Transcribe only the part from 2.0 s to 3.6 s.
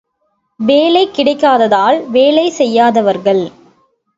வேலை செய்யாதவர்கள்.